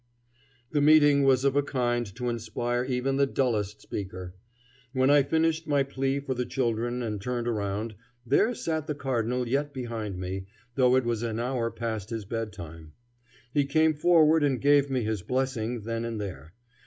The 0.71 0.81
meeting 0.81 1.21
was 1.21 1.45
of 1.45 1.55
a 1.55 1.61
kind 1.61 2.07
to 2.15 2.27
inspire 2.27 2.83
even 2.85 3.17
the 3.17 3.27
dullest 3.27 3.81
speaker. 3.83 4.33
When 4.93 5.11
I 5.11 5.21
finished 5.21 5.67
my 5.67 5.83
plea 5.83 6.19
for 6.19 6.33
the 6.33 6.43
children 6.43 7.03
and 7.03 7.21
turned 7.21 7.47
around, 7.47 7.93
there 8.25 8.55
sat 8.55 8.87
the 8.87 8.95
Cardinal 8.95 9.47
yet 9.47 9.75
behind 9.75 10.17
me, 10.17 10.47
though 10.73 10.95
it 10.95 11.05
was 11.05 11.21
an 11.21 11.39
hour 11.39 11.69
past 11.69 12.09
his 12.09 12.25
bedtime. 12.25 12.93
He 13.53 13.65
came 13.65 13.93
forward 13.93 14.43
and 14.43 14.59
gave 14.59 14.89
me 14.89 15.03
his 15.03 15.21
blessing 15.21 15.81
then 15.81 16.03
and 16.03 16.19
there. 16.19 16.53